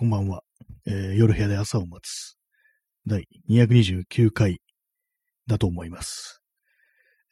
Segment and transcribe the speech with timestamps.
[0.00, 0.44] こんばんは。
[0.86, 2.36] えー夜部屋で朝を待つ。
[3.04, 4.60] 第229回
[5.48, 6.40] だと思います。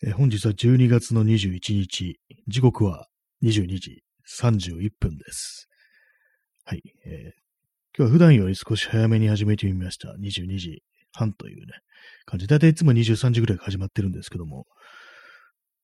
[0.02, 2.18] えー本日は12月の21日、
[2.48, 3.06] 時刻は
[3.44, 4.02] 22時
[4.42, 5.68] 31分です。
[6.64, 6.82] はい。
[7.04, 7.40] えー
[7.96, 10.08] 今日は普段より少し早めに始めてみました。
[10.20, 11.72] 22時半というね、
[12.24, 12.48] 感じ。
[12.48, 14.66] だいたいいつも23時ぐらいから始まってるんですけども、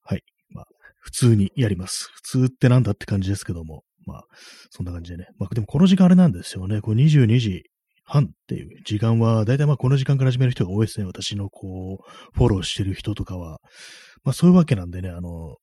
[0.03, 0.25] はい。
[0.51, 0.67] まあ、
[0.99, 2.11] 普通にやります。
[2.13, 4.23] 普通ってなんだって感じですけども、まあ、
[4.71, 5.27] そんな感じでね。
[5.39, 6.81] まあ、でもこの時間あれなんですよね。
[6.81, 7.63] こう22時
[8.05, 11.07] 半っていう時間は、だいたいまあこの時間から始める人が多いですね。
[11.07, 13.59] 私のこう、フォローしてる人とかは。
[14.25, 15.57] まあそういうわけなんでね、あの、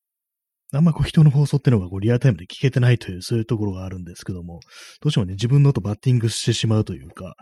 [0.71, 4.59] あんまこう人の放送っていうのがこうリアルタイムで聞けてないという、そういうところがあるんですけども、
[5.01, 7.33] どうしてもね、自分のとバッティングしてしまうというか、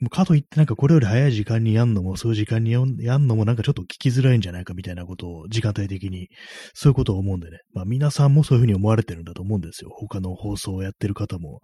[0.00, 6.28] もうかといってなんかこれより早い時間にやんのも、そういう時間にやんのもなんかちょっと聞きづらいんじゃないかみたいなことを時間帯的に、
[6.74, 7.58] そういうことを思うんでね。
[7.72, 9.90] まあ皆さんもそういうふうに思われてるんだと思うんですよ。
[9.92, 11.60] 他の放送をやってる方も。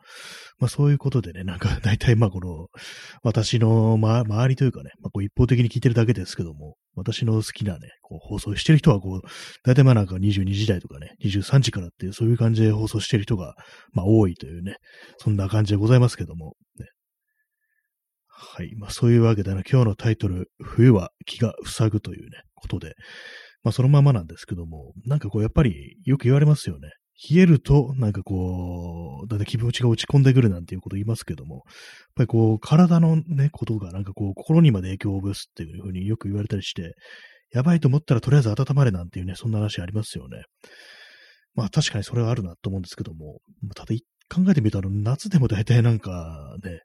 [0.60, 2.68] まあそういうことでね、なんか 大体まあこの、
[3.24, 9.28] 私の、ま、周りというかね、まあこう一方的に聞いてるだけですけども、私の好きなね、こう放送してる人はこう、
[9.64, 13.56] 大体まあなんか22時台とかね、23時からっていうそういう感じで放送してる人が、
[13.92, 14.76] まあ多いというね、
[15.18, 16.86] そんな感じでございますけども、ね。
[18.42, 18.74] はい。
[18.76, 22.94] まあそういうわけでね、今日のタイトル、冬は気が塞ぐというね、ことで、
[23.62, 26.88] まあそのままなんですけども、なんかこうやっぱりよく言われますよね。
[27.30, 31.64] 冷えると、なんかこう、だいたい気持ちが落ち込んでくるなんていうこと言いますけども、やっ
[32.14, 36.94] ぱりこう、体のね、ことがなんかこう、心にまで影響を及ぼすっていうふうによく言われたりして、
[37.52, 40.44] やばいと思ったらとりあえず温まれなんていうね、そんな話ありますよね。
[41.54, 43.40] まあ確かにそれはあるなと思うんですけども、
[43.74, 43.94] ただ
[44.32, 46.80] 考えてみたら夏でも大体なんかね、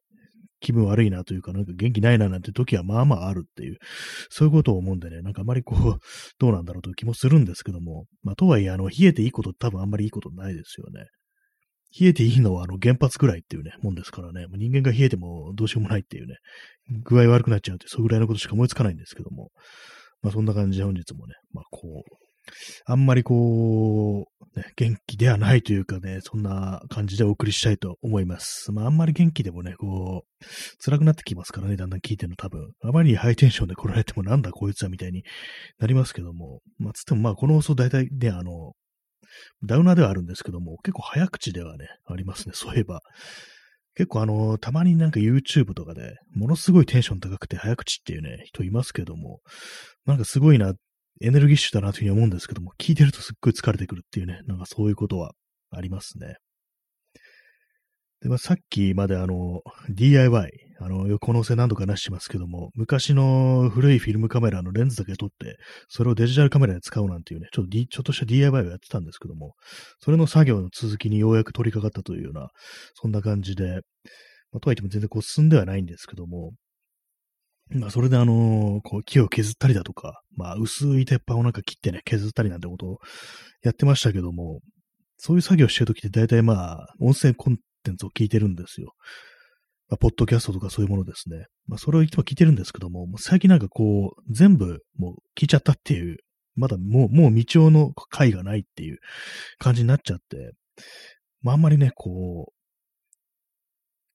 [0.66, 3.77] 気分悪いなというか、なんか元気ないななんて時はまあまああるっていう、
[4.30, 5.99] そういうことを思うんでね、なんかあまりこう、
[6.39, 11.05] どうなんだろうという気もするんですけども、まあとはいえ、あの、冷えていいこと多分あんまりいいことないですよね。
[11.97, 16.35] 冷えていいのはあの原発ぐらいっていうね、もんですからね、人間が冷えてもどうしようもないっていうね、
[17.03, 19.52] 具合悪くなっちゃうって、それぐらいのことしか思いつかないんですけども、
[20.22, 22.25] まあそんな感じで本日もね、まあこう、
[22.85, 28.71] あんまりこう、ね、元気ではないというかね、そんな感じでお送りしたいと思います。
[28.71, 30.45] まああんまり元気でもね、こう、
[30.83, 32.71] 辛くなってきますからね、だんだん聞いてるの多分。
[32.81, 35.23] あまりにハイテンションで来られてもなんだこいつはみたいに
[35.79, 38.73] なりますけども、まあつってもまあこの放送大体ね、あの、
[39.63, 43.01] ダウナーではあるんですけども、結構早口ではね、ありますね、そういえば。
[43.95, 49.39] 結構あの、たまになんか YouTube とかで、ものすごいテンション高くて早口っていうね、人いますけども、
[50.05, 50.73] なんかすごいな、
[51.21, 55.31] エネルギッシュだなというふうに思うんですけども、聞いてるとすっごい疲れてくるっていうね、なんかそういうことは
[55.71, 56.35] ありますね。
[58.21, 65.57] で、まあ、さっきまであの、DIY、あの、横のせ何度か話してますけども、昔の古いフィルムカメラのレンズだけ撮って、
[65.89, 69.53] それをデジタルカメラで使うなんていうね、ちょっと、D、ちょっとした DIY をやってたんですけども、
[69.99, 72.49] それの作業の続きにようやく取り掛かったというような、
[72.95, 73.81] そんな感じで、
[74.51, 76.53] まあ、とはいっても全然こう進んではないんですけども、
[77.69, 82.97] まあ、それであのこう、木を削ったりだとか、まあ、薄い鉄板をなんか切ってね、削ったりなんてことを
[83.63, 84.59] やってましたけども、
[85.17, 88.93] そういう作業してるときって大体まあ、音声コンテンツを聞いてるんですよ。
[89.89, 91.45] まあ、ポッドキャストとかそういうものですね。
[91.67, 96.17] まあ、それをいつも聞いてるんですけども、最近なんかこう、全部もう聞いちゃったっていう、
[96.55, 98.97] まだもう、もう未調の回がないっていう
[99.57, 100.53] 感じになっちゃって、
[101.41, 102.54] まあ、あんまりね、こう、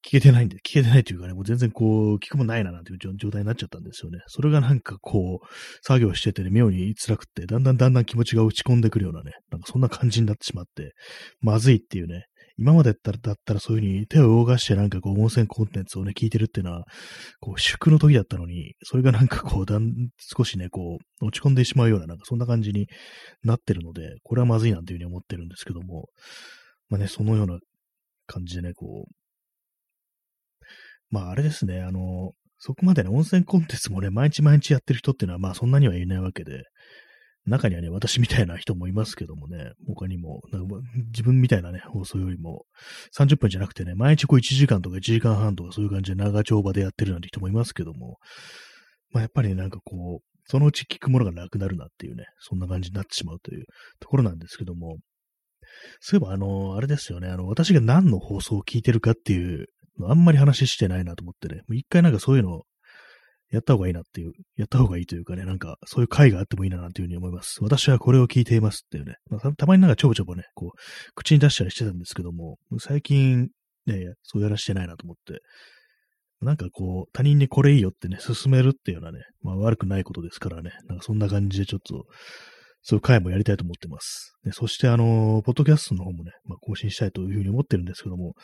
[0.07, 4.21] 聞けてないんで、聞けてないというかね、もう全然こう、聞くもないななんていう状態になっちゃったんですよね。
[4.27, 5.47] それがなんかこう、
[5.83, 10.95] 作業しててね、妙に辛くって、だんだんだんだん気持ちが落ち込んでくるようなね、なんかそんな感じになってしまって、
[11.41, 12.25] まずいっていうね、
[12.61, 16.85] 今までだったら、だったらそういう風に手を動かしてなんかこう、温泉コンテンツをね、聞いてるっていうのは、
[17.41, 22.87] こう、祝の時だったのに、それがなんかこう、だん、少しね、こう、落ち込んでしまうような、なんかそんな感じに
[23.43, 26.09] なってるので、これはまずいなんていう風に思ってるんですけども、
[26.91, 27.59] まあね、そのような
[28.27, 29.20] 感じでね、こう、
[31.11, 36.65] まああれですね、あの、そこまでね、温泉コンテンツもね、毎日毎日やってる人っていうのは、まあそんなにはいないわけで、
[37.47, 40.43] 中にはね、私みたいな人もいますけどもね、他にも、
[41.13, 42.65] 自分みたいなね、放送よりも、
[43.17, 48.19] 30分じゃなくてね、毎日こう1時間とか1時間半とかそういう感じで長丁場でやってるなんて人もいますけども、
[49.11, 53.65] まあやっぱり、なんかこう、そのうち聞くものがなくなるなっていうね、そんな感じになってしまうという
[54.01, 54.99] ところなんですけども、
[56.01, 59.67] そういえばあの、あれですよね、あの、私が何の放送を聞いてるかっていう
[60.09, 62.63] あんまり話してないなと思ってね、もう一回なんかそういうのを
[63.51, 67.59] やった方がいいなっていう、やった方がいいというかね、なんかそういう回があってもいいななんていうふうに思います。
[67.63, 70.79] 私はこれを聞いていますっていうね、まあ、たまになんかちょぼちょぼね、こう、
[71.15, 73.49] 口に出したりしてたんですけども、最近
[73.87, 75.41] ね、そうやらしてないなと思って、
[76.41, 82.05] なんかこう、他人にこれいいよってね、勧めるっていうのはね、まあ悪くないことですからね、なんかそんな感じでちょっと、
[82.83, 84.33] そういう回もやりたいと思ってます。
[84.43, 88.35] でそしてあの、ポッドキャストの方もね、まあ、更新したいというふうに思ってるんですけども、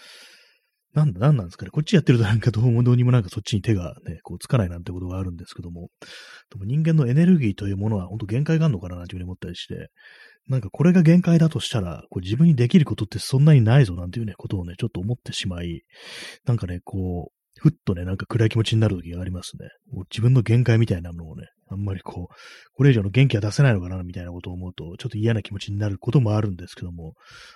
[0.94, 1.70] なんだ、なんなんですかね。
[1.70, 5.88] こっちやってるとなんかどうもどうにもなんかそっちに手がね、こうつかないなんてことがあるんですけども、
[6.50, 9.90] でも人間のエネルギーというものは本当限界があるのかななんていうふうに思ったりして、
[10.48, 15.82] なんかこれが限界だとしたら、こう自分にできることってそんなにないぞなんていうね、ことをね、ちょっと思ってしまい、
[16.46, 19.68] なんかね、こう、ふっとね、なんか暗い気持ちになる時がありますね。
[20.10, 22.34] 自分の限界みたいなものをね、あんまりこう、
[22.74, 27.14] これ以上の元気は出せないのかな、みたいなことを思うと、ちょっと嫌な気持ちになることもあるんですけども、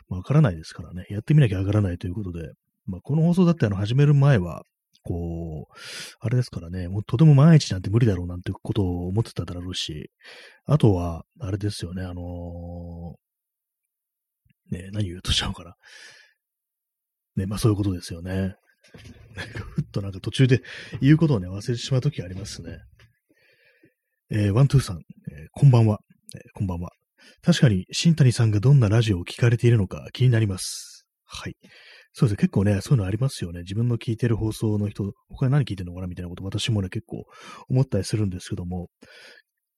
[0.08, 2.50] まあ、わからないですからね、やってみなきゃわからないということで、
[2.90, 4.64] まあ、この放送だってあの、始める前は、
[5.02, 5.74] こう、
[6.20, 10.10] あれですからね、もうとても毎日なんて無理だろうなんてことを思ってただろうし、
[10.66, 15.74] あとは、あれですよね、あのー、ね、何言うとしちゃうかな。
[17.36, 18.32] ね、まあそういうことですよね。
[19.34, 20.62] なんか、ふっとなんか途中で
[21.00, 22.78] 言うことをね、忘れてしまうときありますね。
[24.30, 26.00] えー、ワントゥーさん、えー、こんばんは、
[26.34, 26.90] えー、こんばんは。
[27.42, 31.06] 確かに、新谷さんがどんなラジオを聞かれているのか気になります。
[31.24, 31.56] はい。
[32.12, 32.36] そうです。
[32.36, 33.60] 結構ね、そういうのありますよね。
[33.60, 37.24] 自分の聞いてる放送の人、他に何聞いてるのかなみたいなこと私もね、結構
[37.68, 38.88] 思ったりするんですけども、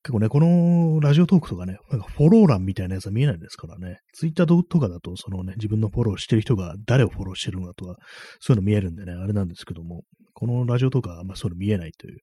[0.02, 3.98] 結構ね、このラジオトークとかね、なんかフォロー欄みたいなやつは見えないですからね。
[4.14, 7.94] ツイッターとかだと、そのね、自分のフォローしてる人が誰をフォローしてるのかとか、
[8.40, 10.02] そういうの見えるんでね、あれなんですけども、
[10.34, 12.18] このラジオとかはあんまそういうの見えないという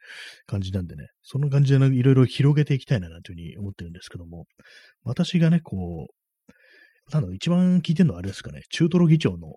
[0.45, 4.45] 感じなんでね、その感じでいろいろ広げていきたいななんていうふうに思ってるんですけども、
[5.03, 9.55] 私がね、こう、なんだ、一番聞いてるのはあれですかね、中トロ議長の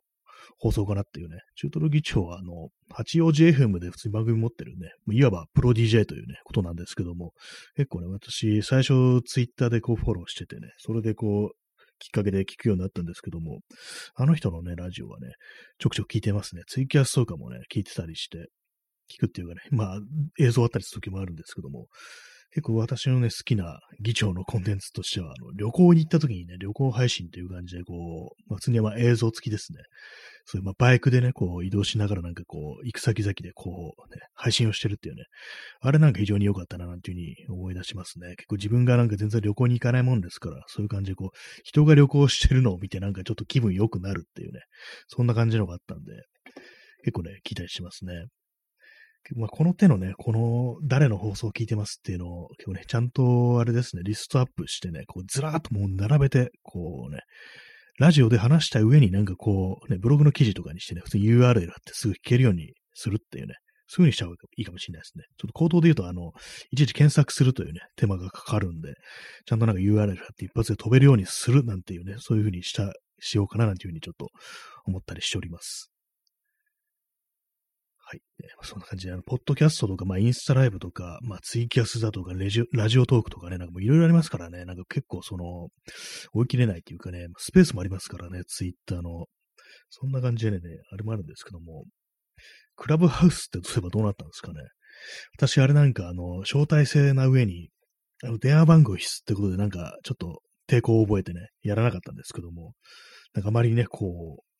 [0.58, 7.32] 放送かなっていうね、中トロ議長は、あの、八王子 FM で普通に番組持ってるね、いわばプロ DJ というね、ことなんですけども、
[7.76, 11.56] 結構ね、私、最初ツイッターでこうフォローしててね、それでこう、
[11.98, 13.60] きっかけで聞くようになったんですけども、
[14.16, 15.28] あの人のね、ラジオはね、
[15.78, 16.62] ちょくちょく聞いてますね。
[16.66, 18.48] ツイキャスとかもね、聞いてたりして、
[19.08, 19.98] 聞くっていうかね、まあ、
[20.40, 21.86] 映像あったりする時もあるんですけども、
[22.54, 29.78] 結構私のね、好きな議長のコンテンツとしては、あの旅行に行った時にね、旅行配信という感じで、こう、まあ、普通にまあ映像付きですね。
[30.44, 35.24] そういう、まあ、バイクでね、こう、移動しながらなんかこう、行く先々でこう、ね、配信をしてるっていうね。
[35.80, 37.16] あれなんか非常に良かったな、なんていう
[37.46, 38.34] ふうに思い出しますね。
[38.36, 44.60] 結構自分がなんか全然旅行に行かないもんですから、そういう感じでこう、人が旅行してるのを見てなんかちょっと気分良くなるっていうね。
[45.08, 46.12] そんな感じのがあったんで、
[47.04, 48.26] 結構ね、期待しますね。
[49.36, 57.20] まあ、この手のね、この誰の放送を聞いてますっていうのを、結構ね、ちゃんとあれですね、リストアップしてね、こうずらーっともう並べて、こうね、
[57.98, 61.54] ラジオで話した上になんかこう、ね、ブログの記事とかにしてね、普通に URL あっ
[61.84, 63.54] てすぐ聞けるようにするっていうね、
[63.86, 65.24] そういう風にした方がいいかもしれないですね。
[65.36, 66.32] ちょっと口頭で言うと、あの、
[66.70, 68.94] いちいち検索するというね、手間がかかるんで、
[69.46, 74.28] ちゃんとなんか URL あって一発で飛べるようにするなんていうね、そういう風にした、しようかななんていう風にちょっと
[74.86, 75.91] 思ったりしております。
[78.12, 78.20] はい。
[78.62, 85.68] そんな感じで、あの、ポッドキャストとか、まあ、インスタライブとか、まあ、ツイキャスだとか、レジラジオトークとかね、なんかもういろいろありますからね、なんか結構その、
[86.34, 89.26] 追い切れないっていうかね、スペースもありますからね、ツイッターの。
[89.88, 90.58] そんな感じでね、
[90.90, 91.84] あれもあるんですけども、
[92.76, 94.60] クラブハウスってそういえばどうなったんですかね。
[95.36, 97.70] 私、あれなんか、あの、招待制な上に、
[98.22, 102.74] あの、電話番号必須ってことで、なんか、ちょっと抵抗を覚えてね、やらなかったんですけども、
[103.34, 104.51] なんかあまりね、こう、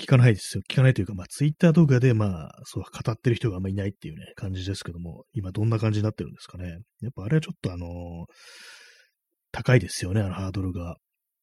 [0.00, 0.62] 聞かないですよ。
[0.68, 6.78] 聞かないというか、まあ、ツイッター動画で、まあ、そう、語ってる人があんまりいないっていうね、感じですけども、今どんな感じになってるんですかね。
[7.00, 7.90] やっぱあれはちょっとあのー、
[9.52, 10.96] 高いですよね、あのハードルが。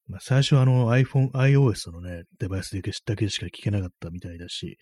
[0.08, 2.76] まあ、最初はあの iPhone、iOS のね、デバイス
[3.06, 4.78] だけしか聞けなかったみたいだし、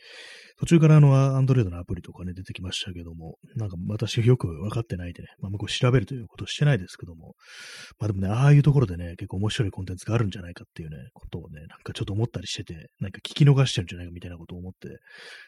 [0.60, 7.34] 途中からあの Android のアプリとかね、出てきましたけども、なんか私よくわかってないでね、まあ、向こう調べるということしてないですけども、
[8.00, 15.00] まあでもね、ああいうところでね、結構面白いコンテンツがあるんじゃないかっていうね、ことをね、なんかちょっと思ったりしてて、なんか聞き逃してるんじゃないかみたいなことを思って、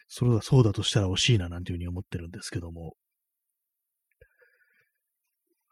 [0.08, 2.94] それはそうだとしたら惜しいななんていうふうに思ってるんですけども、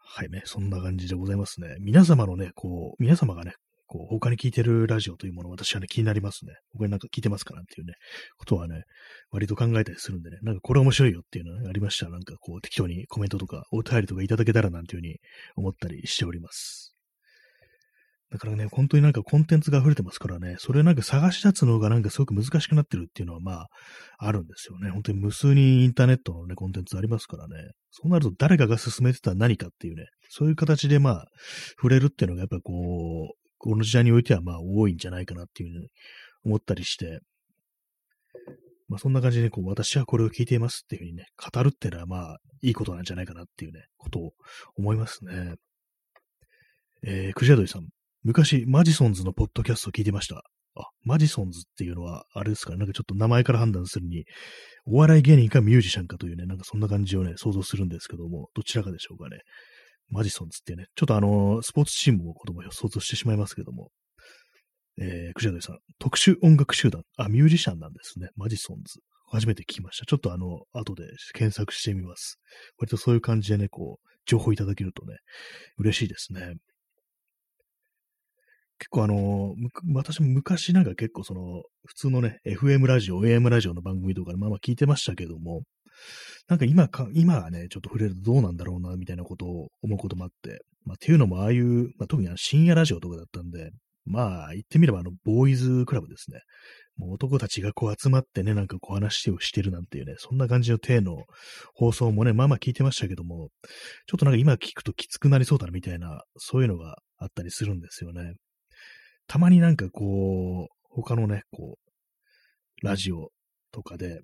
[0.09, 1.75] はいね、そんな感じでございますね。
[1.79, 3.53] 皆様のね、こう、皆様がね、
[3.87, 6.53] こう、他に聞いてるラジオというもの、私はね、気になりますね。
[6.73, 7.93] 他になんか聞いてますかなんていうね、
[8.37, 8.83] ことはね、
[9.31, 15.19] 割と考えたりするんでね、なんかこれ面白いよっていうのがありましたら、なんかこう、適当にコメントとか、お便りとかいただけたらなんていうふうに
[15.55, 16.97] 思ったりしております。
[18.29, 23.67] だからね、本当になんかコンテンツが溢れてますからね、それなんか探し出すのがなんかすごく難しくなってるっていうのはまあ、
[24.17, 24.89] あるんですよね。
[24.91, 27.71] 本当に無数にインターネットのね、コンテンツありますからね。
[27.91, 31.25] そうなると誰かが進めてた何かっていうね、そういう形でまあ、
[31.77, 35.89] 触れるっていうのがやっぱこう、この時代においてはまあ多いんじゃないかなっていうふうに
[36.45, 37.19] 思ったりして、
[38.87, 44.31] まあそんな感じでこう私はこれを聞いていますっていうふうにね、語るっていうのはまあいいことなんじゃないかなっていうね、ことを
[44.77, 45.55] 思いますね。
[47.05, 47.87] えー、クジャドイさん。
[48.23, 50.43] 昔、マジソンズのポッドキャストを聞いてました。
[50.75, 54.23] あ、マジソンズっていうのは、あれですかね、なんかちょっと名前から判断するに、
[54.85, 59.41] お笑い芸人かミュージシャンかというね、なんかそんな感じをね、想像するんですけども、どちらかでしょうかね。
[60.09, 63.89] マジソンズってね、ちょっとあの、スポーツチームのことも想像してしまいますけども、
[64.99, 67.03] えー、クジャドイさん、特殊音楽集団。
[67.17, 68.29] あ、ミュージシャンなんですね。
[68.35, 68.99] マジソンズ。
[69.29, 70.05] 初めて聞きました。
[70.05, 72.39] ちょっとあの、後で検索してみます。
[72.79, 75.17] 割とそういう感じでね、こう、情報いただけるとね、
[75.77, 76.53] 嬉しいですね。
[78.79, 79.55] 結構あの、
[79.93, 85.63] 私も昔なんか結構その、普通のね、FM ラジオ、AM ラジオの番組とかでまあまあ聞いてましたけども、
[86.47, 93.71] なんか今か、今はね、ちょっと触れるとどうなんだろうな、みたいなことを思うこともあって、まあっていうのもああいう、まあ特にあの深夜ラジオとかだったんで、
[94.05, 96.39] まあ言ってみればあの、ボーイズクラブですね。
[96.95, 101.25] もう男たちがこう集まってね、なんかこう話をしてるなんていうね、そんな感じの体の
[101.75, 103.49] 放送もね、まあまあ聞いてましたけども、
[104.07, 108.33] ちょっとなんか今聞くときつくなりそうだなみたいな、そういうのがあったりするんですよね。
[109.27, 113.29] たまになんかこう、他のね、こう、ラジオ
[113.71, 114.21] とかで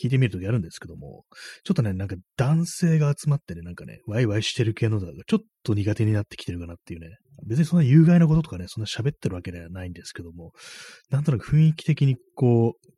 [0.00, 1.24] 聞いてみるときあるんですけども、
[1.64, 10.52] ちょっとね、なんか男性が集まってね、なんかね、ワイワイしてる系のだがちょっと苦手になってきてるかなっていうね、別にそんな有害なこととかね、そんな喋ってるわけではないんですけども、
[11.10, 12.88] なんとなく雰囲気的にこう、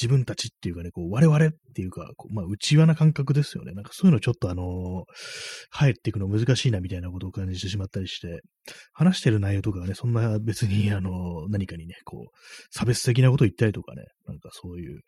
[0.00, 3.72] 自分たちっていうかね、こう、我々っていうか、こうまあ、内輪な感覚ですよね。
[3.72, 5.04] なんかそういうのちょっとあのー、
[5.70, 8.40] 入っていくの難しいなみたいなことを感じてしまったりして、
[8.92, 11.12] 話してる内容とかがね、そんな別にあのー、
[11.50, 12.38] 何かにね、こう、
[12.70, 15.00] 差別的なことを言ったりとかね、なんかそういう、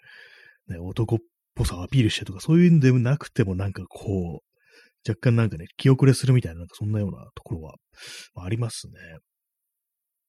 [0.68, 1.18] ね、男っ
[1.54, 7.75] ぽさをアピールしてとか、そういうんでもなくてもなんかこう、若干なんかね、気遅れするみたいな、なんかそんなようなところは、
[8.35, 8.92] まあ、ありますね。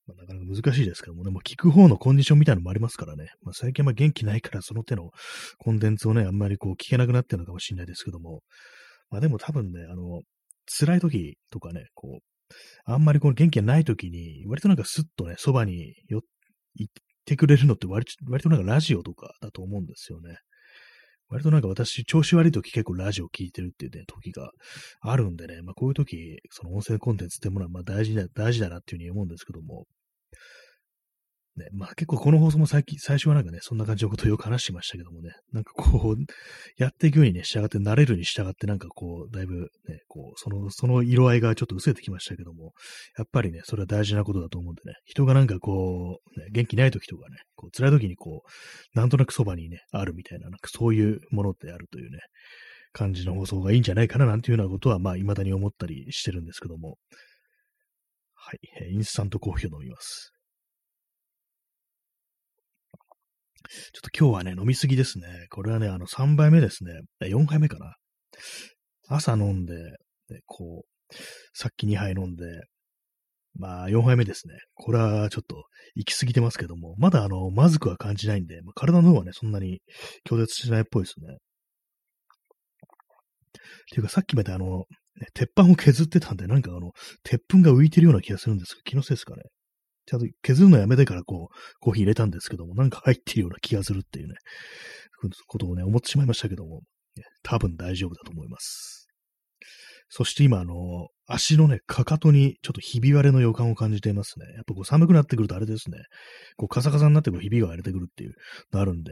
[0.06, 3.30] まあ、なかなか難しいですけどもね、もう聞く方のコンディションみたいなのもありますからね。
[3.42, 5.10] まあ、最近は元気ないからその手の
[5.58, 8.42] コンテンツをね、あんまりこう聞けなくなってるのかもしれないですけども、
[9.10, 10.22] まあでも多分ね、あの、
[10.66, 12.54] 辛い時とかね、こう、
[12.86, 16.28] あんまりこの元気がない時に、割となんかスッとね、そばに寄って
[17.36, 20.38] くれるのって割割となんかラジオとかだと思うんですよね。
[21.30, 24.52] 割となんか私、調子悪い時結構ラジオ聞いてるっていうね、時が
[25.02, 29.86] あるんでね、まあこういう時、その音声コンテンツってものはまあ大事だ、大事だなっていうふうに思うんですけども、
[31.58, 36.18] ね、まあ結構この放送も最近、最初はなんかね、そんな感じのことをよく話してましたけどもね、なんかこう、
[36.78, 42.74] やっていくようにね、従って慣れるに従ってなんかこう、だいぶね、こう、その、その色合いがちょっと薄れてきましたけども、
[43.18, 52.20] やっぱりね、それは大事なことだと思うんでね、人がなんかこう、ね、元気ない時とかね、こう、辛い時にこう、なんとなくそばにね、あるみたいな、なんかそういうものであるというね、
[52.94, 56.98] 感じの放送がいいんじゃないかななんていうようなことは、まあ、未だに思ったりしてるんですけども、
[58.34, 60.32] はい、インスタントコーヒーを飲みます。
[63.94, 65.48] ちょっと今日はね、飲みすぎですね。
[65.50, 66.94] これはね、あの、3杯目ですね。
[67.22, 67.96] 4杯目かな。
[69.10, 69.76] 朝飲んで、
[70.30, 71.16] でこう、
[71.54, 72.46] さっき2杯飲んで、
[73.60, 74.54] まあ、4杯目ですね。
[74.76, 75.64] これはちょっと
[75.96, 79.82] 行き過ぎてますけども、まだあの、まずくは感じないんで、まあ、体の方はね、そんなに
[80.30, 81.34] 拒絶しないっぽいですね。
[81.34, 81.38] っ
[83.90, 84.86] ていうか、さっきまであの、
[85.20, 86.92] ね、鉄板を削ってたんで、なんかあの、
[87.24, 89.44] 鉄粉が浮いてるような気がするんですけど、気のせいですかね。
[90.08, 94.36] ちゃんと削るのやめてからこう、コーヒー入れたんですけども、なんか入ってるような気がするっていうね、
[95.48, 96.82] ことをね、思ってしまいましたけども、
[97.44, 99.08] 多分大丈夫だと思います。
[100.10, 104.46] そして今、あの、足のね、かかとにちょっとひび割れの予感を感じていますね。
[104.56, 105.98] やっぱこう寒くなってくるとあれですね、
[106.56, 108.34] こうカサカサになってくるひびが割れてくるっていう
[108.72, 109.12] のあるんで、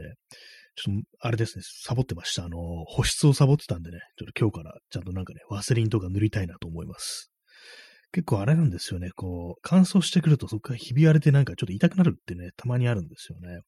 [0.76, 2.44] ちょっと、あれですね、サボってました。
[2.44, 7.30] あの、保湿をサボってたんでね、ちょっと今日からちゃんとなんかね、ワセリンとか塗りたいなと思います。
[8.16, 9.10] 結構あれなんですよね。
[9.14, 13.60] こう、乾燥してくるとそこからひび割れてなんかちょっと痛くなるってね、たまにあるんですよね。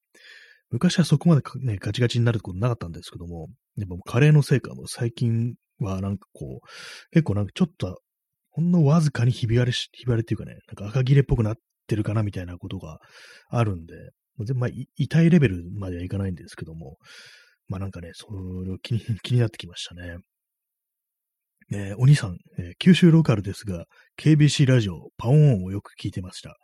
[0.71, 6.67] 昔はそこまでね、ガチガチになることなかったんですけども、やっぱカレーのせいかも最近はなんかこう、
[7.11, 8.01] 結構なんかちょっと、
[8.49, 13.01] ほんのわずかにひび割れし、ひび割れっていうかね、なんか赤切れっぽくなってるかなみたいなことが
[13.51, 13.95] あるんで、
[14.55, 16.97] まあ、痛いレベルまではいかないんですけども、
[17.69, 18.29] まあなんかね、そ
[18.65, 20.17] れを気に 気になってきましたね。
[21.71, 23.85] えー、お兄さん、えー、九州ローカルですが、
[24.19, 26.57] KBC ラジオ、パオーンをよく聞いてました。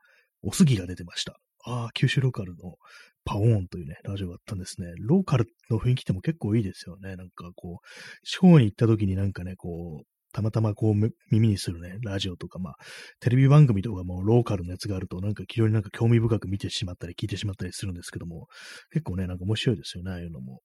[0.42, 1.36] おすぎが出てました。
[1.66, 2.76] ああ、九州ローカルの
[3.24, 4.88] パオーンというね、ラジオがあったんですね。
[4.98, 7.16] ローカルの雰囲気っても結構いいですよね。
[7.16, 10.94] なんかこう、地方に行った時になんかね、こう、たまたまこう
[11.30, 12.74] 耳にするね、ラジオとか、まあ、
[13.20, 18.46] テレビ番組とかもローカルのやつがあると、なんか非常になんか興味深く見てしまったり聞いてしまったりするんですけども、
[18.90, 20.60] 結構ね、なんか面白いですよね、ああいうのも。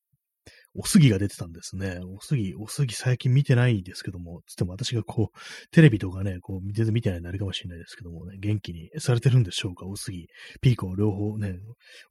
[0.75, 1.99] おすぎが出てたんですね。
[2.05, 5.37] おすぎ、おすぎ最近見てないですけども、つっても私がこう、
[5.71, 10.27] テレビとかね、こう、全然見てないのあるかもしれないですけどもね、元気にされてるんでしょうか、おすぎ。
[10.61, 11.55] ピーコ両方ね、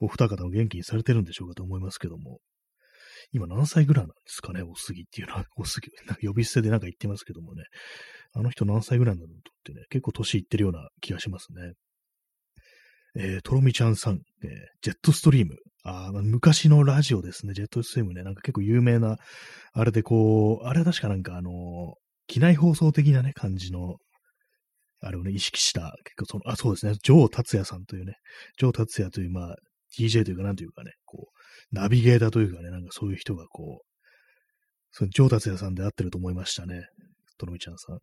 [0.00, 2.40] お二方を元気にされてるんでしょうかと思いますけども。
[3.32, 7.64] 今何歳ぐらいなんですかね、おすぎっていうのは、おすぎ、なんか呼び捨てでなんか言ってますけどもね。
[8.32, 11.74] あの人何歳ぐらいなんだろうってね、結構年いってるような気がしますね。
[13.16, 14.50] えー、とろみちゃんさん、えー、
[14.82, 15.56] ジェットストリーム。
[15.84, 18.22] あ昔のラジオですね、ジェットストリームね。
[18.22, 19.16] なんか結構有名な、
[19.72, 21.94] あれでこう、あれは確かなんかあの、
[22.26, 23.96] 機内放送的なね、感じの
[25.00, 28.14] あれをね、意識した、結構その、あ、そうですね、ジョー達也さんというね、
[28.58, 29.56] ジョー達也という、まあ、
[29.96, 33.86] DJ というか、なんというかね、こう、ナビゲーターというかね、なんかそういう人がこう、
[34.90, 36.86] そのジョー達也さんで合ってると思いましたね。
[37.38, 37.98] とのみちゃんさん。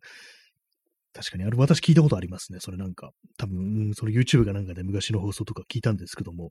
[1.16, 2.60] 確かに、あれ、私聞いたことありますね。
[2.60, 3.10] それなんか。
[3.38, 6.50] 多分、その YouTube かなんかで昔の放送とか聞いたんですけども、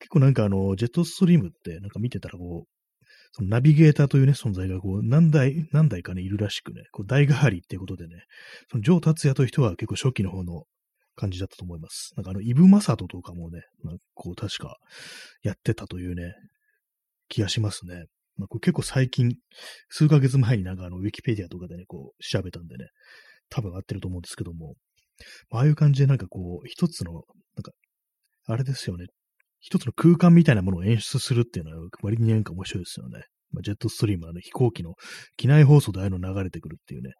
[0.00, 8.24] 結構なんかあの、ジェットストリームってなんか見てたらこう、そのナビゲーターというね、存在がこう、何台、何台かね、いるらしくね、こう、代替わりっていうことでね、
[8.70, 10.64] そのジョー達也という人は結構初期の方の
[11.14, 12.12] 感じだったと思います。
[12.16, 14.78] なんかあの、イブ・マサトとかもね、なんかこう、確か
[15.42, 16.34] やってたというね、
[17.28, 18.06] 気がしますね。
[18.36, 19.36] まあ、これ結構最近、
[19.88, 22.88] 数ヶ月前になんかあの、ウィキペディアとかでね、こう、調べたんでね、
[23.52, 24.74] 多分合ってると思うんですけども、
[25.50, 27.22] ああいう感じでなんかこう、一つの、なん
[27.62, 27.72] か、
[28.46, 29.06] あれですよね、
[29.60, 33.24] 一つの空間みたいなものを演出するっていうのは割になんか面白いですよね。
[33.52, 34.94] まあ、ジェットストリーム、あの飛行機の
[35.36, 37.10] 機内放送でああいうの流れてくるっていうね、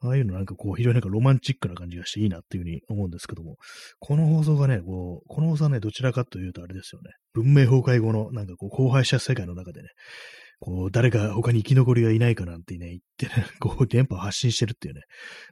[0.00, 3.56] ああいうのなんかこう、非常になんかロマンチックな感じがしていいなっていうふうに思うんですけども、
[4.00, 9.88] この放送がね、こう、この放送はね、どちらかというとあれですよね、文明崩壊後のなんかこう、荒廃した世界の中でね、
[10.58, 15.02] こう、誰か他に生き残りがいないかなんてね、言ってね、 こう、電波を発信してるっていうね、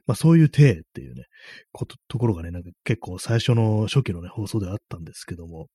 [0.07, 1.25] まあそういう体っていうね、
[1.71, 5.67] こと、ところがね、なんか結構最初の初期のね、放送であったんですけども、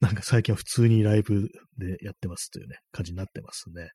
[0.00, 3.90] なんか最近は普通にライブでやってますというね、感じになってますね。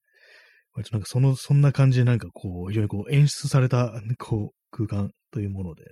[0.74, 5.84] 割となんかその、そんな感じでなんかこう、非常にこう演出された、こう、空間というもので、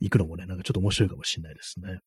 [0.00, 1.98] 行くのもね、なんかちょっと面白いかもしれないですね。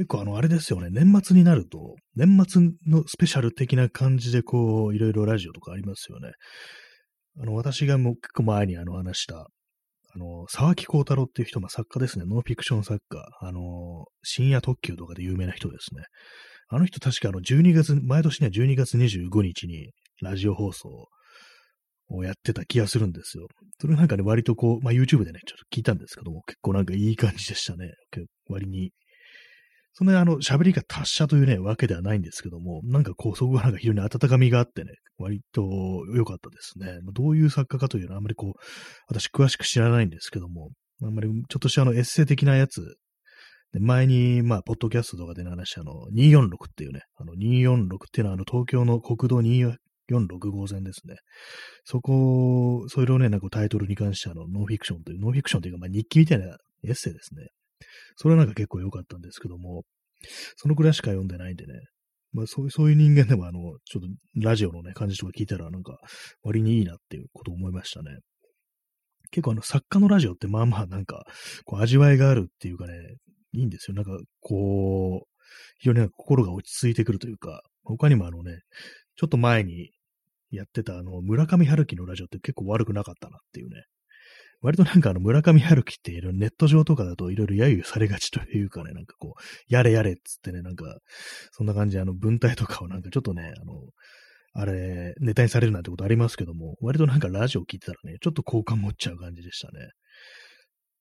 [0.00, 6.30] 結構あの、あれですよね、年末になると、年末のスペシャル的な感じでこう、いろいろラジオとかありますよね。
[7.38, 12.24] あの、私がもう結構前にあの話した、あの、沢木幸太郎っていう人、まあ、作家ですね。
[12.26, 13.28] ノンフィクション作家。
[13.42, 16.04] あの、深夜特急とかで有名な人ですね。
[16.70, 19.90] あの人確かあの、12月、毎年ね、12月25日に
[20.22, 21.08] ラジオ放送
[22.08, 23.48] をやってた気がするんですよ。
[23.78, 27.92] それなんかね、割とこう、まあ、YouTube でね、ちょっと聞いたんですけども、結構なんかいい感じでしたね。
[28.48, 28.92] 割に
[29.92, 35.62] そんなにあの、喋りが達者というね、わけではないんですけども、なんかこう、そこがなんか非常に温かみがあってね、割と
[36.14, 37.00] 良かったですね。
[37.12, 38.60] どういう作家かというのはあんまりこう、
[39.08, 40.70] 私詳しく知らないんですけども、
[41.02, 42.96] あんまりちょっとしたあの、エッセイ的なやつ、
[43.78, 51.16] 前に、まあ、ポッドキャストとかで話したあの、246っていうね、あの、246っていうのはあの、東京の国道246号線ですね。
[51.84, 56.46] そこ、それをね、なんかタイトルに関してあの、ノンフィクションという、ノンフィクションというか、まあ、日記みたいな
[56.84, 57.46] エッセイですね。
[58.16, 59.84] それはなんか結構良かったんですけども、
[60.56, 61.74] そのくらいしか読んでないんでね、
[62.32, 65.98] まあそういうそういう人間でもあの、ちょっとラジオのね、感じとか聞いたらなんか
[66.42, 68.18] 割にいいなっていうことを思いましたね。
[69.30, 71.24] 結構あの作家のラジオってまあまあなんか、
[71.64, 72.92] こう味わいがあるっていうかね、
[73.52, 73.96] いいんですよ。
[73.96, 75.28] なんかこう、
[75.78, 78.60] 非常に心が落ち着いてくるというか、他にもあのね、
[79.16, 79.90] ちょっと前に
[80.50, 83.84] やってたあの、村上春樹のラジオって結構悪くなかったなっていうね、
[84.62, 90.98] 割となんかあの村上春樹っているネット上とかだといろいろ揶揄されがちというかね、なんかこう、やれやれっつってね、なんか、
[91.52, 93.74] そんな感じであの文体とかをなんかちょっとね、あの、
[94.52, 99.90] あれ、ネタにされるなんてことありますけども、割となんかラジオ聞いてたらね、ちょっと好感持っちゃう感じでしたね。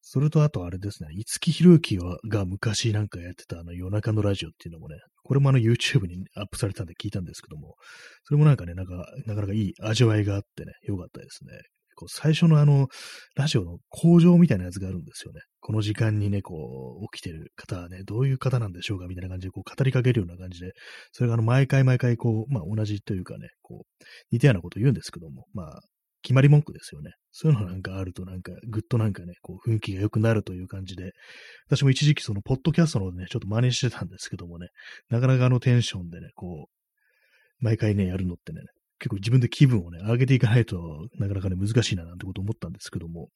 [0.02, 7.76] それとあとあれですね、五木ひろゆきが昔なんかやってたあの夜中のラジオっていうのもね、これもあの YouTube にアップされたんで聞いたんですけども、
[8.24, 11.52] それもなんかね、なんか、なかなかいい味わいがあってね、よかったですね。
[12.00, 12.88] こう最初のあの、
[13.36, 15.42] ラジオの工場みたいなやつがあるんですよね。
[15.60, 20.72] この時間にね、こう、起きてる方はね、どういう方なんでしょうかみたいな感じで、こう、語りかけるような感じで、
[21.12, 25.82] それがあの、毎回毎回、こう、まあ、同じというかね、こう、似たようなこと言うんですけども、まあ、
[26.22, 27.12] 決まり文句ですよね。
[27.32, 31.12] そういうのなんかあるとなんか、ぐっとなんかね、こう、雰囲気が良くなるという感じで、
[31.68, 34.68] 私も一時期その、ポッドキャストのね、ちょっと真似してたんですけどもね、
[35.10, 38.62] なかなかあのテンションでね、こう、毎回ね、やるのってね、
[39.00, 43.30] 結構自分で気分をね、上げていかないとなかなかね、難しいななんてこと思ったんですけども、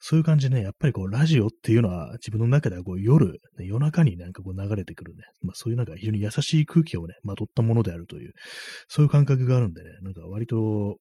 [0.00, 8.32] そういう感じでね、やっぱりこう、ラジオっていうのは自分の中ではこう、夜、ね、夜中になんかこう流れてくるね、まあそういうなんか非常に優しい空気をね、まとったものであるという、
[8.88, 10.98] そういう感覚があるんでね、なんか割と、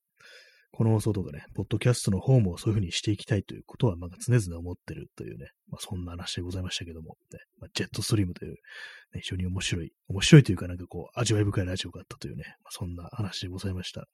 [0.75, 14.05] この放送とかね、ポッドキャストの方もそういう風にしていきたいということは、まあ、常々思ってるというね、まあ、そんな話でございましたけども、ね、まあ、ジェットストリームという、ね、非常に面白い、面白いというかなんかこう、味わい深いラジオがあったというね、まあ、そんな話でございました。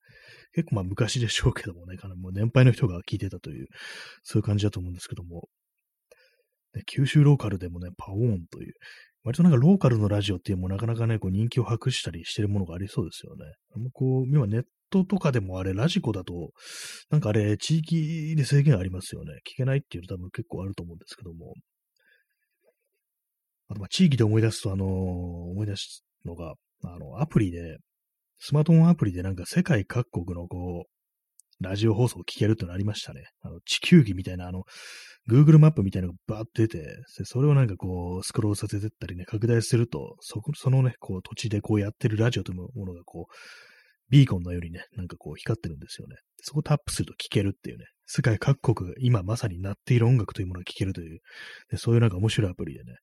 [0.53, 3.67] 結構まあ昔でしょうけどもね、かなもう年配の人が聞いてたという、
[4.21, 5.47] そういう感じだと思うんですけども、
[6.75, 8.73] ね、九州ローカルでもね、パオーンという、
[9.23, 13.45] 割となんかローカルのラジオっていうのもなかなかね、こう人気を博したりしてるものがありそうですよね。
[13.93, 16.51] こう、今ネットとかでもあれ、ラジコだと、
[17.09, 19.33] なんかあれ、地域で制限ありますよね。
[19.47, 21.53] 聞けないっていうの多分結構あると思うんですけども。
[23.69, 27.77] あと、ま、地域で思い出すと、あのー、思い出すのが、あの、アプリで、
[28.39, 33.21] スマートフォンアプリでなんか世界各国のこう、ラジオ放送を聞けるってのありましたね。
[33.41, 34.63] あの、地球儀みたいな、あの、
[35.29, 43.33] Google マップみたいなのがバーって出て、それをなんかこう、スクロールさせてったりね、拡大すると、そ、そのね、こう、土地でこうやってるラジオというものがこう、
[44.11, 46.17] ビーコンのようにね、なんかこう光ってるんですよね。
[46.41, 51.19] そこをタップすると聴けるっていうね、世界各国が、今まさになっている音楽というものが聴けるという、
[51.69, 52.97] でそういうなんか面白いアプリでね、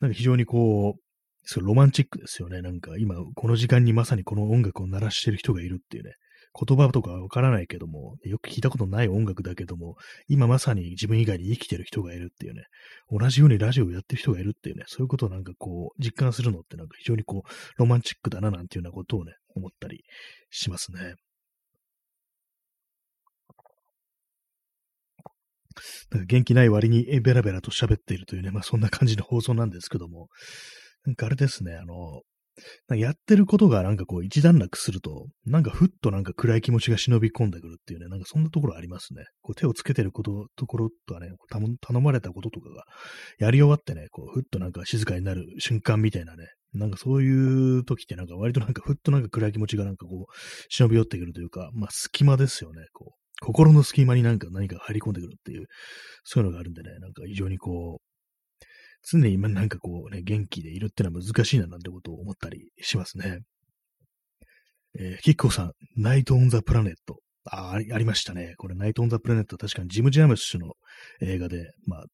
[0.00, 1.00] なんか非常にこう、
[1.44, 2.62] すごいロマンチックですよね。
[2.62, 6.12] なんか今、この時間にまさにこの音楽を鳴らしてる人がいるっていうね、
[6.66, 12.64] 言葉とかわからないけども、よく聞いたことない音楽だけども、今まさに自分以外に生きてる人がいるっていうね、
[13.10, 20.02] 同じようにラジオをやってる人がいるっていうね、そういうことをなんかこう、実感するのってなんか非常にこう、ロマンチックだななんていうようなことをね、思ったり
[20.50, 21.14] しますね。
[26.10, 30.28] なんか元気ない割にベラベラと喋っているというね、まあそんな感じの放送なんですけども、
[31.04, 32.22] なんかあれですね、あの、
[32.96, 39.24] やってることがなんかこう一段落すると、なんかふっとなんか暗い気持ちが忍び込んでくるっていうね、なんかそんなところありますね。
[39.42, 41.30] こう手をつけてること、ところとかね、
[41.80, 42.84] 頼まれたこととかが
[43.38, 50.32] やり終わってね、こうふっとなんか静かになる瞬間みたいなね、なんかそういう時ってなんか割となんかふっとなんか暗い気持ちがなんかこう
[50.68, 53.18] 忍び寄ってくるというか、まあ隙間ですよね、こう。
[53.40, 55.66] 心の隙間になんか何か入り込んでくるっていう、
[56.24, 58.07] そういうのがあるんでね、なんか非常にこう、
[59.02, 63.40] 常に今なんかこうね、元気でいるってのは難しいななんてことを思ったりしますね。
[64.98, 67.20] えー、キッコさん、ナイト・オン・ザ・プラネット。
[67.50, 68.54] ああ、りましたね。
[68.58, 70.72] これ、ナイト・オン・ザ・プラネット確かにジム・ジャームス氏の
[71.20, 72.04] 映画で、まあ、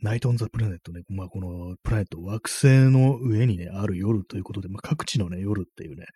[0.00, 6.06] ナイト・オン・ザ・プラネットね、まあ、このプラネット、惑星の上にね、ある夜ということで、まあ、各地のね、夜っていうね、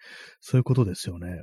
[0.40, 1.40] そういうことですよね。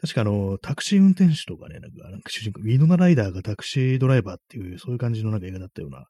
[0.00, 6.06] 確かあの、タクシー運転手とかね、なんか、なんか主人公、ウィノナライダーがタクシードライバーっていう、そういう感じのなんか映画だったような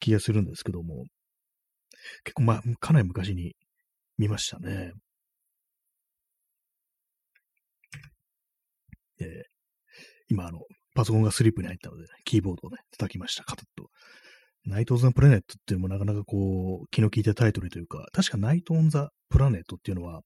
[0.00, 1.04] 気がするんですけども、
[2.24, 3.54] 結構まあ、かなり昔に
[4.18, 4.92] 見ましたね。
[9.20, 9.28] えー、
[10.28, 10.60] 今あの、
[10.94, 13.90] パソコンがスリープに入ったので、ね、キーボードをね、叩きました、カタッと。
[14.66, 20.22] ナイト・オン・ザ・プラネットっていうのもなかなかこう、気の利いたタイトルというか、確かナイト・オン・ザ・プラネットっていうのは、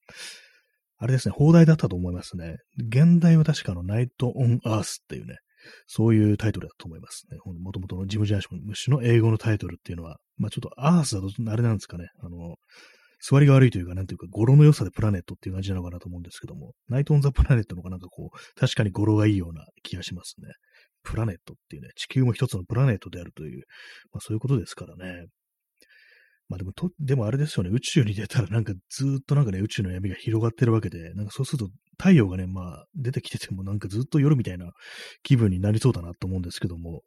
[1.05, 2.57] あれですね、放題だったと思いますね。
[2.79, 5.37] 現代は確かのナイト・オン・アースっていうね、
[5.87, 7.37] そういうタイトルだと思いますね。
[7.45, 12.57] もともとのジム・ジャーシムシの英語のタイトルっていうのは、まあちょっとアースだとあれなんですかね、あの、
[13.21, 20.49] 座りが悪いというか、なんていうか、語呂の良さでプラネットっていう感じなのかなと思うんですけども、ナイト・オン・ザ・プラネットの方がなんかこう、確かに語呂がいいような気がしますね。
[21.03, 23.65] プラネットっていうね、地球も一つのプラネットであるという、
[24.11, 25.27] まあそういうことですからね。
[26.49, 34.73] まあでもと、でもあれですよね、宇宙に出たらなんかずっとなんかね、宇宙の闇が広がってるわけで、なんかそうすると太陽がね、まあ出てきててもなんかずっと夜みたいな
[35.23, 37.03] 気分になりそうだなと思うんですけども、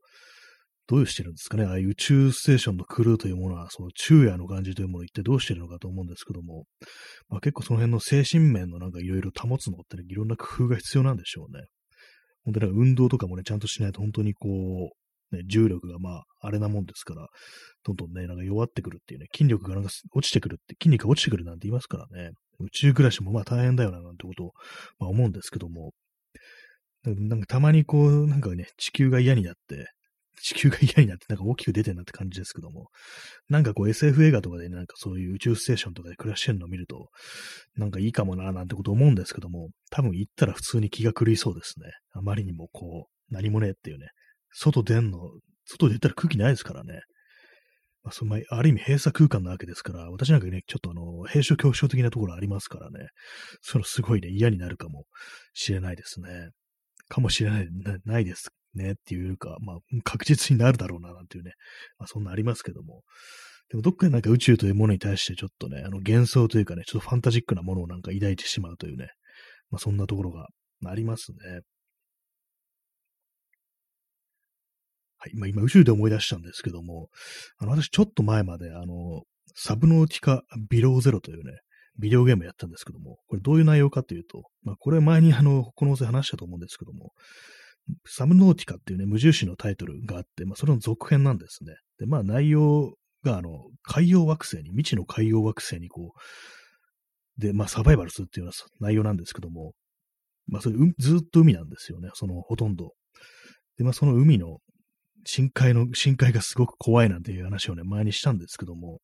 [0.88, 6.66] どうしてるんですかね、ああいう宇宙ステーションのクルーというものは、その昼夜の感じというものを一体どうしてるのかと思うんですけども、
[7.30, 11.66] まあ結構その辺の精神面のなんかいろいろ保つのってね、いろんな工夫が必要なんでしょうね。
[12.46, 14.50] 本当に運動とかもね、ちゃんとしないと本当にこ
[14.94, 17.28] う、ね、重力がまあ、あれなもんですから、
[17.84, 24.52] どんどんね、なんか弱ってくるっていうね、筋力がなんか落ちてくるって、筋肉が落ちてくるなんて言いますからね、宇宙暮らしもまあ大変だよな、なんてことを、
[25.00, 25.92] まあ、思うんですけども、
[27.04, 29.88] なんかたまにこう、なんかね、地球が嫌になって、
[30.42, 32.90] 地球が嫌になってなんか大きく出てるなって感じですけども、
[33.50, 37.10] なんかこう SF 映画とかで、ね、なんかそういう宇宙ステーションとかで暮らしてるのを見ると、
[37.76, 41.88] なんかいいかもななんてこと思うんですけども、多分行ったら普通に気が狂いそうですね。
[42.14, 44.08] あまりにもこう、何もねえっていうね、
[44.52, 45.20] 外出んの、
[45.66, 47.02] 外出たら空気ないですからね。
[48.04, 53.10] まあ、そのある意味閉鎖空間なわけですから、私なんかね、ちょっとあの、閉所恐怖症的なところありますからね、
[53.62, 55.06] そのすごいね、嫌になるかも
[55.54, 56.50] しれないですね。
[57.10, 61.52] かもしれない、なないですねっていうか、まあ、確実になるだろうな、なんていうね、
[61.98, 63.04] まあ、そんなありますけども。
[63.70, 69.10] でも、どっかでなんか宇宙というものに対してちょっとね、あの幻想というかね、ちょっとファンタジックなものをなんか抱いてしまうというね、
[69.70, 70.48] まあ、そんなところが
[70.86, 71.38] ありますね。
[75.28, 75.36] はい。
[75.36, 77.10] まあ、今、宇宙で思い出したんですけども、
[77.58, 79.24] あの、私、ちょっと前まで、あの、
[79.56, 81.60] サブノーティカ・ビローゼロというね、
[82.00, 87.12] ビデオゲームやったんですけども、これどういう内容かというと、まあ、これ前にあの、この音声話したと思うんですけども、
[88.06, 91.74] サブノーティカっていうね、無印のタイトルがあって、まあ、それの続編なんですね。
[92.00, 99.74] で、まあ、内容が、あの、海洋惑星に、未知の海洋惑星にこう、で、まあ、サバイバルするっていうような内容なんですけども、
[100.48, 102.92] まあ、それ、ずっと海なんですよね、その、ほとんど。
[103.78, 104.58] で、まあ、その海の
[105.28, 109.00] 深海の、深海がすごく怖いなんていう話をね、前にしたんですけども、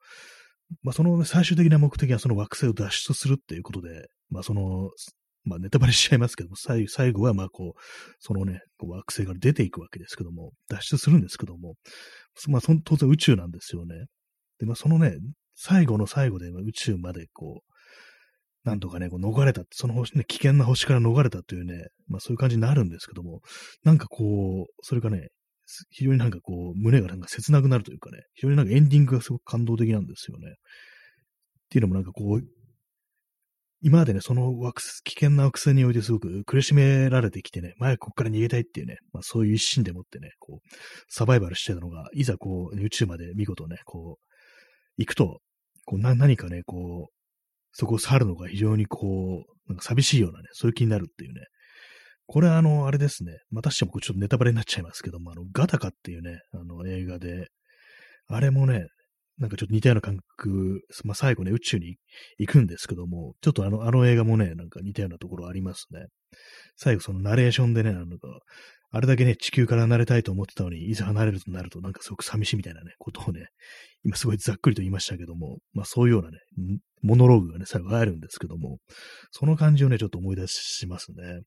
[0.81, 4.89] まあ、その、ね、最終的な目的はその惑星を脱出するっていうことで、まあ、その、
[5.43, 7.81] まあ、ネタバレしちゃいますけども、最後は、まあ、こう、
[8.19, 11.75] そのね、こう惑星から出ていくわけですけども、脱出するんですけども、
[12.47, 14.05] まあ、当然宇宙なんですよね。
[14.59, 15.17] で、まあ、そのね、
[15.55, 17.73] 最後の最後で宇宙までこう、
[18.63, 23.41] なんとかね、こう逃れた、その星ね、危険な星から逃れたというね、まあそういう感じになるんですけども、
[23.83, 25.29] なんかこう、それがね、
[25.89, 30.49] 非常になんかこう、胸がなんか切なくなるというかね、非常になんかエンディングがすごく感動的なんですよね。
[30.49, 30.53] っ
[31.69, 32.41] ていうのもなんかこう、
[33.85, 40.69] 今までね、その惑危険な惑星においてすごく苦しめられてきてね、前ここから逃げたいっていうね、まあそういう一心でもってね、こう、
[41.09, 44.25] サバイバルしてたのが、いざこう、宇宙まで見事ね、こう、
[44.97, 45.41] 行くと、
[45.85, 47.13] こうな、何かね、こう、
[47.73, 51.41] そこを去るのが非常にこう、なんか寂しいようなね、そういう気になるっていうね。
[52.25, 53.39] これあの、あれですね。
[53.51, 57.47] またしてもちょっとネタバレになっちゃいますけども、あの、ガタカっていうね、あの映画で、
[58.27, 58.87] あれもね、
[59.39, 61.97] なんかちょっと似たような感覚、まあ、最後ね、宇宙に
[62.37, 66.05] 行くんですけども、ちょっとあの、あの映画もね、なんか似たようなところありますね。
[66.77, 68.27] 最後そのナレーションでね、なんか、
[68.95, 73.47] あれだけね、地球から離れたいと思ってたのに、いざ離れるとなると、なんかすごく寂しいみたいなね、ことをね、
[74.03, 76.37] 今すごいざっくりと言いましたけども、まあそういうようなね、
[77.01, 78.77] モノローグがね、最後あるんですけども、
[79.31, 81.41] その感じをね、ちょっと思い出しますね。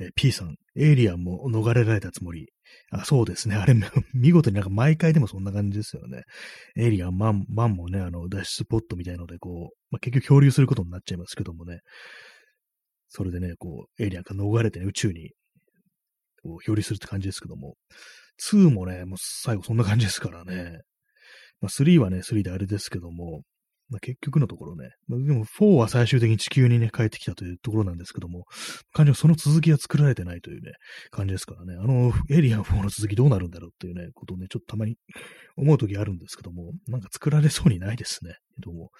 [0.00, 2.48] え P さん、エイリアンも逃れられたつもり。
[2.90, 3.56] あ、そうですね。
[3.56, 3.74] あれ、
[4.14, 6.22] 見事になんか毎回でもそんな感じですよね。
[6.76, 11.80] エイリアン、マン、マンもね、あの、脱出ポットみたいので、こう、まあ、結局漂流することになっちゃいますけどもね。
[13.08, 15.30] それでね、こう、エイリアンから逃れてね、宇宙に
[16.46, 17.76] こう、表裏するって感じですけども、
[18.52, 20.80] 2もね、もう最後そんな感じですからね。
[21.60, 23.42] まあ、3はね、3であれですけども、
[23.88, 28.44] まあ、結局のところね、まあ、でも4は最終的に地球にね、帰ってきたというところなんですけども、
[28.92, 30.72] 感じはその続きは作られてないというね、
[31.10, 34.96] 感じですからね、あの、エイリアン4の続きどうなるんだろうっていうね、ことをね、ちょっとたまに
[35.56, 38.34] 思うときあるんですけども、なんか作られそうにないですね。
[38.58, 38.90] どうも。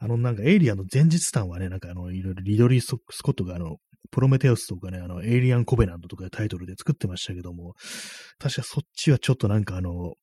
[0.00, 3.76] あの、なんかエイリアンの前日談はね、なんかあの、いろいろリドリー・スコットがあの、
[4.10, 7.74] プロメテウスとかね、あの、エイリアン・コベナントとかでタイトルで作ってましたけども、
[8.38, 10.14] 確かそっちはちょっとなんかあの、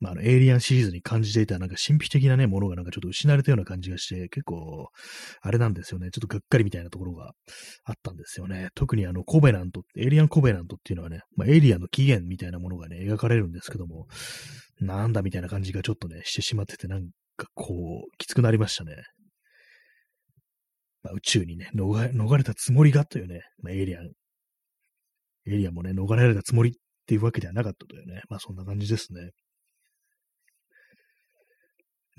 [0.00, 4.88] まあ、あの、エイリアンシリーズに感じていたなんか神秘的なね、ものがなんかちょっと失われたような感じがして、結構、
[5.42, 6.10] あれなんですよね。
[6.10, 7.32] ちょっとがっかりみたいなところが
[7.84, 8.70] あったんですよね。
[8.74, 14.06] 特にあの、コベナント、エイリアン・コベナントっていうのはね、まあ、エイリアンの起源みたいなものがね、描かれるんですけども、
[14.80, 18.96] なんだみたいな感じがちょっとね、してしまってて、なんかこう、きつくなりましたね。
[21.02, 24.04] まあ、宇宙にね逃、逃れたつもりがというね、まあ、エイリアン、
[25.46, 26.72] エイリアンもね、逃れられたつもりっ
[27.06, 29.30] ていうわけではなかったというね、まあそんな感じですね。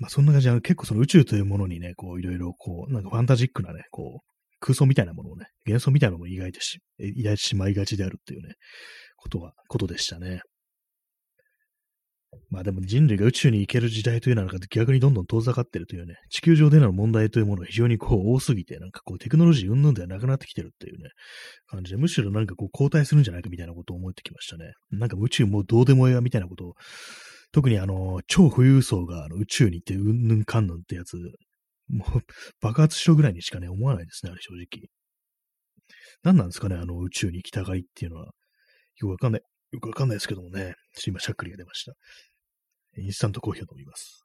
[0.02, 8.54] まあそんな感じで、結構その宇宙というものにね、こういろいろこう、なんかファンタジックなね、こう、空想みたいなものをね、幻想みたいなものを意外とし、抱いてしまいがちであるっていうね、
[9.16, 10.40] ことは、ことでしたね。
[12.50, 21.10] まあでも人類が宇宙に行ける時代というのは逆にどんどん遠ざかってるというね、地球上での問題というものが非常にこう多すぎて、なんかこうテクノロジー云々ではなくなってきてるっていうね、
[21.66, 24.72] 感じで、むしろなんかこう後退するんじゃないかみたいなことを思ってきましたね。
[24.90, 26.74] なんか宇宙もうどうでもええわみたいなことを、
[27.52, 31.16] 特にあの、超富裕層があの宇宙に行ってうんぬんかんぬんってやつ、
[31.88, 32.20] もう
[32.60, 34.88] 爆発しろぐらいにしかね、思わないですね、あれ正直。
[36.22, 38.32] 何なんですかね、あの宇宙に行きたがりっていうのは。
[38.96, 39.42] よくわかんない。
[39.72, 40.74] よくわかんないですけどもね。
[41.06, 41.92] 今、しゃっくりが出ました。
[42.98, 44.22] インスタントコーヒーを飲みます。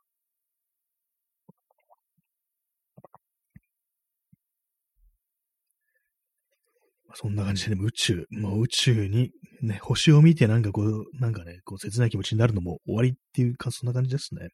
[7.13, 14.49] そんな感じでね、宇宙、もう宇宙に、ね、星を見てなんかこう、なんかね、こう切ない気持ちになるのも終わりっていうか、そんな感じですね。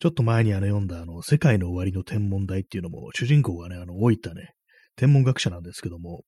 [0.00, 4.54] ちょっと前にあの読んだあの、世界の終わりの天文台っていうのも、主人公がね、あの、老いたね、
[4.96, 6.22] 天文学者なんですけども、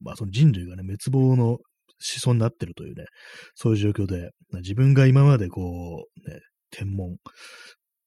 [0.00, 1.58] まあその人類がね、滅亡の思
[1.98, 3.06] 想になってるというね、
[3.54, 5.60] そういう状況で、自分が今までこ
[6.26, 7.16] う、ね、天文、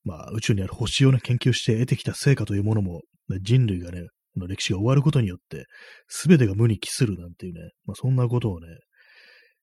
[0.04, 3.02] まあ宇宙にある星をね、研究して得てきた成果というものも、
[3.42, 5.66] 人類がね、の歴史が終わることによって、
[6.08, 8.68] すべてが無に帰するなんていうね、まあそんなことをね、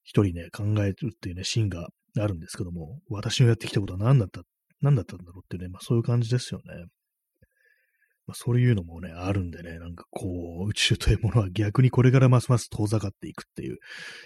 [0.09, 1.87] 一人ね、考えるっていうね、シーンが
[2.19, 4.41] あるんですけども、私のやってきたことは何だった、
[4.81, 6.87] 何だったんだろうっていうね、まあそういう感じですよね。
[8.27, 13.77] まあ、そういうのもね、あるんでね、なんかこう、宇宙というものは逆にこれからますます遠ざかっていくっていう、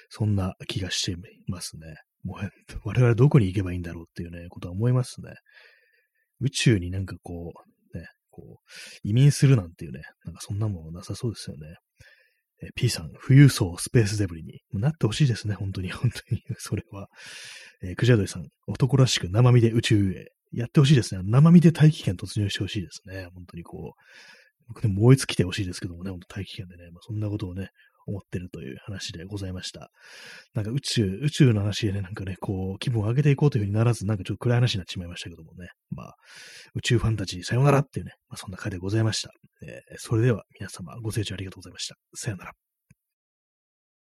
[0.09, 1.16] そんな気がしてい
[1.49, 1.97] ますね。
[2.23, 2.51] もう、
[2.85, 5.35] 我々どこに行けばいいんだろうっていうね、ことは思いますね。
[6.40, 7.53] 宇宙になんかこ
[7.92, 8.57] う、ね、こう、
[9.05, 11.77] 移民するなんていうね、なんかそんなもんなさそうですよね。
[12.62, 17.09] え P さん、富裕層スペースデブリになってほしいですね、本当に、 本当に、それは。
[17.83, 21.22] えー、クジャドイさん、男らしく生身で宇宙へやってほしいですね。
[21.25, 23.27] 生身で大気圏突入してほしいですね。
[23.35, 24.03] 本当にこう、
[24.68, 27.70] 僕でも燃え尽きてほしいですけどもね、本当大気圏でね、まあ、そんなことをね、
[28.07, 29.91] 思ってるという話でございました。
[30.55, 35.69] なんか宇宙、宇宙の話でね、なんかね、こう、気分を上げていこうというふうにならず、なんかちょっと暗い話になってしまいましたけどもね。
[35.91, 36.15] まあ、
[36.75, 39.31] 宇宙ファンタジーさようならっていうね、まあそんな回でございました。
[39.65, 41.97] えー、それでは皆様ご清聴ありがとうございました。
[42.15, 42.62] さようなら。